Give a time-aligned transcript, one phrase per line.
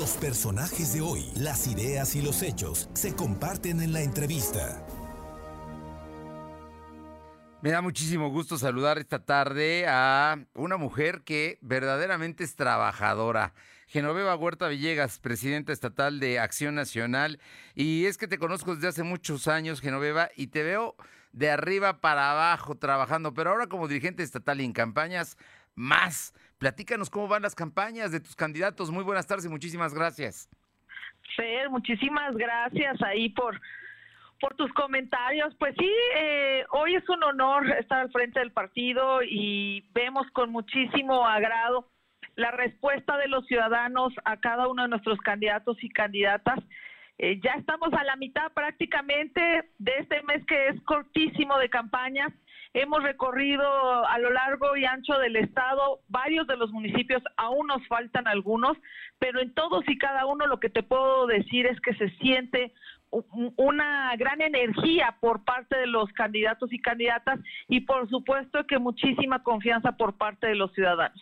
[0.00, 4.82] Los personajes de hoy, las ideas y los hechos se comparten en la entrevista.
[7.60, 13.52] Me da muchísimo gusto saludar esta tarde a una mujer que verdaderamente es trabajadora.
[13.88, 17.38] Genoveva Huerta Villegas, presidenta estatal de Acción Nacional.
[17.74, 20.96] Y es que te conozco desde hace muchos años, Genoveva, y te veo
[21.32, 25.36] de arriba para abajo trabajando, pero ahora como dirigente estatal y en campañas,
[25.74, 26.32] más.
[26.60, 28.90] Platícanos cómo van las campañas de tus candidatos.
[28.90, 30.46] Muy buenas tardes y muchísimas gracias.
[31.34, 33.58] Fer, muchísimas gracias ahí por
[34.40, 35.54] por tus comentarios.
[35.58, 40.52] Pues sí, eh, hoy es un honor estar al frente del partido y vemos con
[40.52, 41.88] muchísimo agrado
[42.36, 46.58] la respuesta de los ciudadanos a cada uno de nuestros candidatos y candidatas.
[47.16, 49.40] Eh, ya estamos a la mitad prácticamente
[49.78, 52.28] de este mes que es cortísimo de campaña.
[52.72, 53.64] Hemos recorrido
[54.06, 58.76] a lo largo y ancho del estado varios de los municipios, aún nos faltan algunos,
[59.18, 62.72] pero en todos y cada uno lo que te puedo decir es que se siente
[63.10, 69.42] una gran energía por parte de los candidatos y candidatas y por supuesto que muchísima
[69.42, 71.20] confianza por parte de los ciudadanos.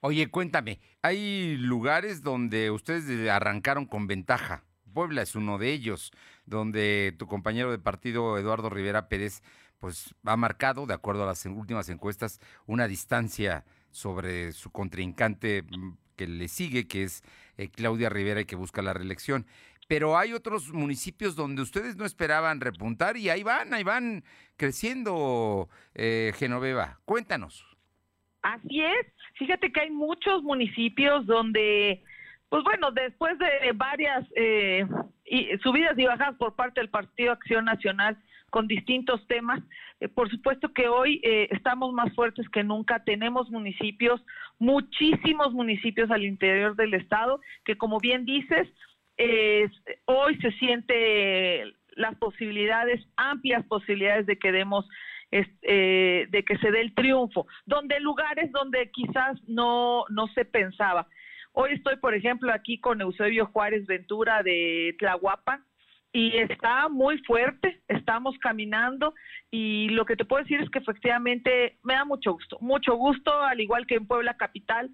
[0.00, 4.64] Oye, cuéntame, hay lugares donde ustedes arrancaron con ventaja.
[4.92, 6.12] Puebla es uno de ellos,
[6.46, 9.42] donde tu compañero de partido, Eduardo Rivera Pérez,
[9.78, 15.92] pues ha marcado, de acuerdo a las últimas encuestas, una distancia sobre su contrincante mm,
[16.16, 17.22] que le sigue, que es
[17.56, 19.46] eh, Claudia Rivera y que busca la reelección.
[19.86, 24.24] Pero hay otros municipios donde ustedes no esperaban repuntar y ahí van, ahí van
[24.56, 27.00] creciendo, eh, Genoveva.
[27.04, 27.64] Cuéntanos.
[28.42, 29.06] Así es.
[29.34, 32.02] Fíjate que hay muchos municipios donde,
[32.48, 34.86] pues bueno, después de varias eh,
[35.62, 38.16] subidas y bajadas por parte del Partido Acción Nacional
[38.54, 39.60] con distintos temas,
[39.98, 43.02] eh, por supuesto que hoy eh, estamos más fuertes que nunca.
[43.02, 44.24] Tenemos municipios,
[44.60, 48.68] muchísimos municipios al interior del estado, que como bien dices,
[50.04, 51.64] hoy se siente
[51.96, 54.86] las posibilidades, amplias posibilidades de que demos
[55.32, 61.08] eh, de que se dé el triunfo, donde lugares donde quizás no, no se pensaba.
[61.54, 65.64] Hoy estoy, por ejemplo, aquí con Eusebio Juárez Ventura de Tlahuapa
[66.14, 69.14] y está muy fuerte, estamos caminando
[69.50, 73.36] y lo que te puedo decir es que efectivamente me da mucho gusto, mucho gusto,
[73.42, 74.90] al igual que en Puebla Capital,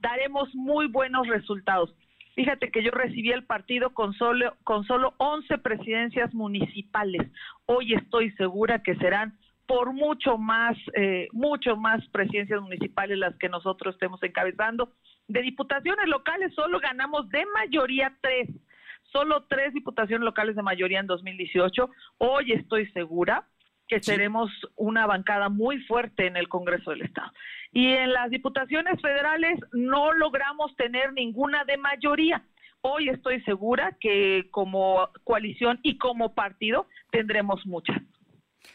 [0.00, 1.94] daremos muy buenos resultados.
[2.34, 7.30] Fíjate que yo recibí el partido con solo, con solo 11 presidencias municipales.
[7.66, 9.36] Hoy estoy segura que serán
[9.66, 14.92] por mucho más, eh, mucho más presidencias municipales las que nosotros estemos encabezando.
[15.28, 18.48] De diputaciones locales solo ganamos de mayoría tres,
[19.12, 21.90] solo tres diputaciones locales de mayoría en 2018.
[22.18, 23.46] Hoy estoy segura
[23.88, 27.30] que seremos una bancada muy fuerte en el Congreso del Estado.
[27.72, 32.44] Y en las diputaciones federales no logramos tener ninguna de mayoría.
[32.80, 38.00] Hoy estoy segura que como coalición y como partido tendremos muchas.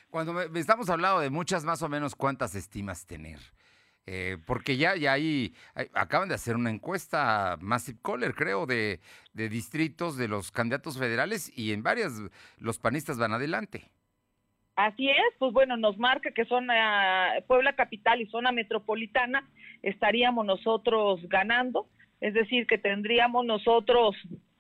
[0.10, 3.40] Cuando estamos hablando de muchas, más o menos, ¿cuántas estimas tener?
[4.14, 5.54] Eh, porque ya, ya hay,
[5.94, 9.00] acaban de hacer una encuesta, Massive Caller, creo, de,
[9.32, 12.22] de, distritos de los candidatos federales y en varias
[12.58, 13.90] los panistas van adelante.
[14.76, 19.50] Así es, pues bueno, nos marca que zona Puebla Capital y zona metropolitana
[19.82, 21.88] estaríamos nosotros ganando,
[22.20, 24.18] es decir, que tendríamos nosotros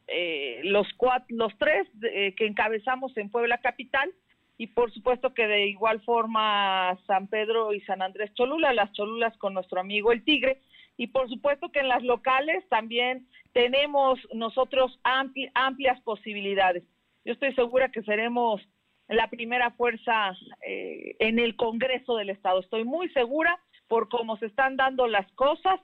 [0.08, 4.14] eh, los, cuatro, los tres eh, que encabezamos en Puebla Capital,
[4.62, 9.36] y por supuesto que de igual forma San Pedro y San Andrés Cholula, las Cholulas
[9.40, 10.62] con nuestro amigo el Tigre
[10.98, 16.84] y por supuesto que en las locales también tenemos nosotros amplias posibilidades.
[17.26, 18.62] Yo estoy segura que seremos
[19.08, 22.60] la primera fuerza eh, en el Congreso del Estado.
[22.60, 25.80] Estoy muy segura por cómo se están dando las cosas,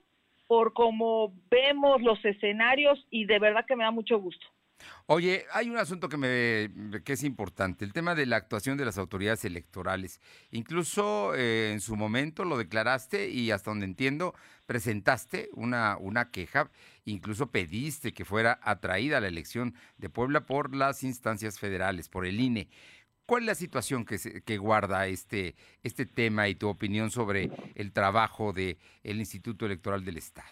[0.46, 4.46] por cómo vemos los escenarios y de verdad que me da mucho gusto.
[5.06, 8.84] Oye, hay un asunto que me que es importante, el tema de la actuación de
[8.84, 10.20] las autoridades electorales.
[10.50, 14.34] Incluso eh, en su momento lo declaraste y hasta donde entiendo
[14.66, 16.70] presentaste una, una queja,
[17.06, 22.38] incluso pediste que fuera atraída la elección de Puebla por las instancias federales, por el
[22.38, 22.68] INE.
[23.24, 27.92] ¿Cuál es la situación que, que guarda este, este tema y tu opinión sobre el
[27.92, 30.48] trabajo del el Instituto Electoral del Estado?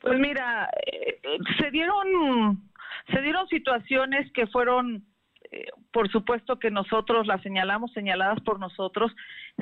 [0.00, 1.20] Pues mira, eh,
[1.58, 2.69] se dieron
[3.12, 5.04] se dieron situaciones que fueron,
[5.50, 9.12] eh, por supuesto que nosotros las señalamos, señaladas por nosotros.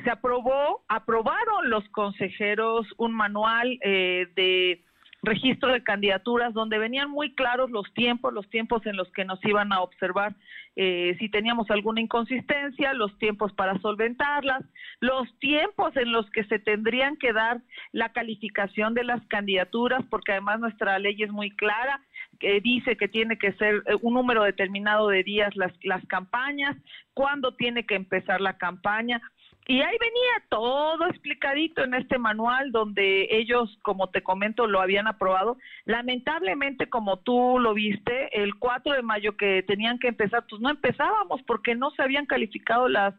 [0.03, 4.83] Se aprobó, aprobaron los consejeros un manual eh, de
[5.21, 9.43] registro de candidaturas donde venían muy claros los tiempos, los tiempos en los que nos
[9.43, 10.35] iban a observar
[10.75, 14.63] eh, si teníamos alguna inconsistencia, los tiempos para solventarlas,
[15.01, 17.61] los tiempos en los que se tendrían que dar
[17.91, 22.01] la calificación de las candidaturas, porque además nuestra ley es muy clara,
[22.39, 26.75] que dice que tiene que ser eh, un número determinado de días las, las campañas,
[27.13, 29.21] cuándo tiene que empezar la campaña.
[29.67, 35.05] Y ahí venía todo explicadito en este manual donde ellos, como te comento, lo habían
[35.05, 35.57] aprobado.
[35.85, 40.71] Lamentablemente, como tú lo viste, el 4 de mayo que tenían que empezar, pues no
[40.71, 43.13] empezábamos porque no se habían calificado las,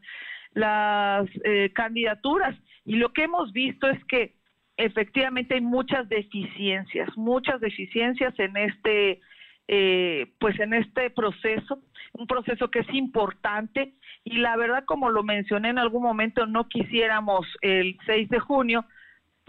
[0.53, 2.57] las eh, candidaturas.
[2.85, 4.35] Y lo que hemos visto es que
[4.81, 9.21] efectivamente hay muchas deficiencias, muchas deficiencias en este,
[9.69, 11.83] eh, pues en este proceso,
[12.13, 13.95] un proceso que es importante
[14.25, 18.85] y la verdad, como lo mencioné en algún momento, no quisiéramos el 6 de junio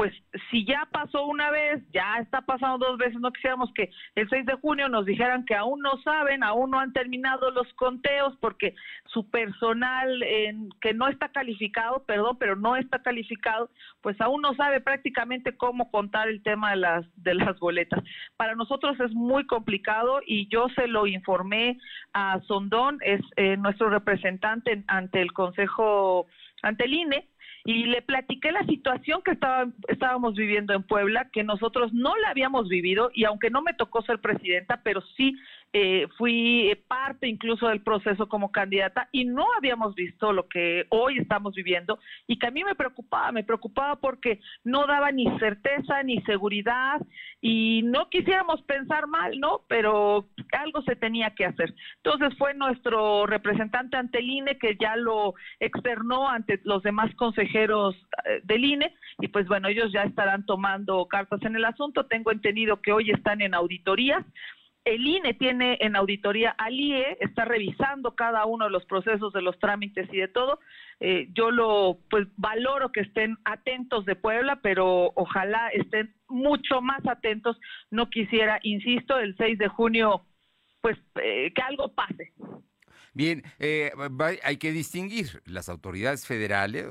[0.02, 0.16] pues
[0.50, 4.48] si ya pasó una vez, ya está pasando dos veces, no quisiéramos que el 6
[4.48, 8.74] de junio nos dijeran que aún no saben, aún no han terminado los conteos porque
[9.06, 10.26] su personal
[10.82, 13.70] que no está calificado, perdón, pero no está calificado,
[14.02, 18.04] pues aún no sabe prácticamente cómo contar el tema de las de las boletas.
[18.38, 21.78] Para nosotros es muy complicado y yo se lo informé
[22.14, 26.26] a Sondón, es eh, nuestro representante ante el Consejo
[26.64, 27.28] ante el INE
[27.64, 29.38] y le platiqué la situación que
[29.88, 34.02] estábamos viviendo en Puebla, que nosotros no la habíamos vivido y aunque no me tocó
[34.02, 35.36] ser presidenta, pero sí
[35.74, 41.18] eh, fui parte incluso del proceso como candidata y no habíamos visto lo que hoy
[41.18, 41.98] estamos viviendo
[42.28, 47.02] y que a mí me preocupaba, me preocupaba porque no daba ni certeza ni seguridad
[47.40, 49.62] y no quisiéramos pensar mal, ¿no?
[49.70, 51.74] Pero algo se tenía que hacer.
[52.04, 57.96] Entonces fue nuestro representante ante el INE que ya lo externó ante los demás consejeros
[58.26, 62.08] eh, del INE y pues bueno, ellos ya estarán tomando cartas en el asunto.
[62.08, 64.26] Tengo entendido que hoy están en auditorías
[64.84, 69.42] el INE tiene en auditoría al IE, está revisando cada uno de los procesos de
[69.42, 70.60] los trámites y de todo.
[71.00, 77.06] Eh, yo lo pues valoro que estén atentos de Puebla, pero ojalá estén mucho más
[77.08, 77.60] atentos.
[77.92, 80.26] No quisiera, insisto, el 6 de junio,
[80.82, 82.34] pues eh, que algo pase.
[83.14, 83.92] Bien, eh,
[84.42, 86.88] hay que distinguir las autoridades federales,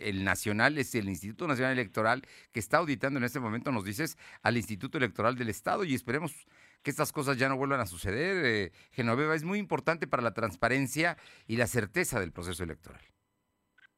[0.00, 4.18] el nacional es el Instituto Nacional Electoral que está auditando en este momento, nos dices,
[4.42, 6.48] al Instituto Electoral del Estado y esperemos
[6.82, 8.44] que estas cosas ya no vuelvan a suceder.
[8.44, 11.16] Eh, Genoveva, es muy importante para la transparencia
[11.46, 13.02] y la certeza del proceso electoral.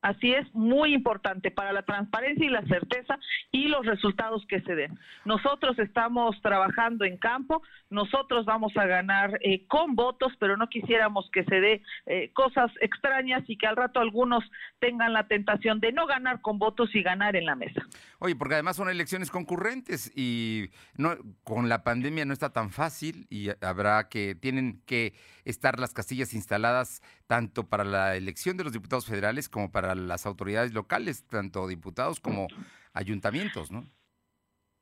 [0.02, 3.18] Así es, muy importante para la transparencia y la certeza
[3.52, 4.98] y los resultados que se den.
[5.24, 11.30] Nosotros estamos trabajando en campo, nosotros vamos a ganar eh, con votos, pero no quisiéramos
[11.32, 14.42] que se dé eh, cosas extrañas y que al rato algunos
[14.80, 17.86] tengan la tentación de no ganar con votos y ganar en la mesa.
[18.18, 23.26] Oye, porque además son elecciones concurrentes y no, con la pandemia no está tan fácil
[23.30, 25.14] y habrá que, tienen que
[25.44, 30.26] estar las castillas instaladas tanto para la elección de los diputados federales como para las
[30.26, 32.48] autoridades locales, tanto diputados como
[32.92, 33.84] ayuntamientos, ¿no?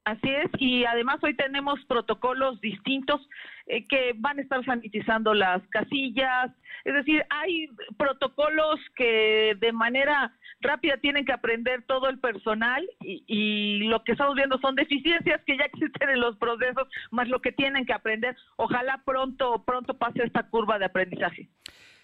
[0.05, 3.21] Así es, y además hoy tenemos protocolos distintos
[3.67, 6.51] eh, que van a estar sanitizando las casillas,
[6.85, 7.69] es decir, hay
[7.99, 14.13] protocolos que de manera rápida tienen que aprender todo el personal y, y, lo que
[14.13, 17.93] estamos viendo son deficiencias que ya existen en los procesos, más lo que tienen que
[17.93, 18.37] aprender.
[18.57, 21.49] Ojalá pronto, pronto pase esta curva de aprendizaje.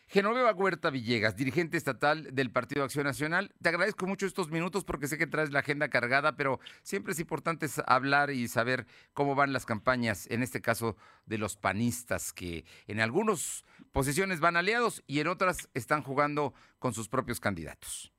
[0.09, 3.53] Genoveva Huerta Villegas, dirigente estatal del Partido Acción Nacional.
[3.61, 7.19] Te agradezco mucho estos minutos porque sé que traes la agenda cargada, pero siempre es
[7.19, 12.65] importante hablar y saber cómo van las campañas, en este caso de los panistas, que
[12.87, 18.13] en algunas posiciones van aliados y en otras están jugando con sus propios candidatos.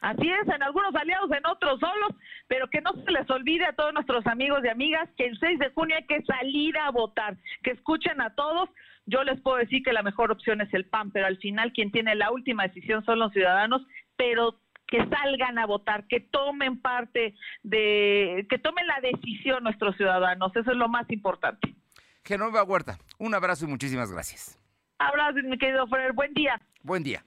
[0.00, 2.10] Así es, en algunos aliados, en otros solos,
[2.46, 5.58] pero que no se les olvide a todos nuestros amigos y amigas que el 6
[5.60, 8.68] de junio hay que salir a votar, que escuchen a todos.
[9.06, 11.90] Yo les puedo decir que la mejor opción es el PAN, pero al final quien
[11.90, 13.82] tiene la última decisión son los ciudadanos,
[14.16, 20.54] pero que salgan a votar, que tomen parte de, que tomen la decisión nuestros ciudadanos,
[20.54, 21.74] eso es lo más importante.
[22.24, 24.58] Genova Huerta, un abrazo y muchísimas gracias.
[24.98, 26.60] Abrazo, mi querido Fer, buen día.
[26.82, 27.24] Buen día.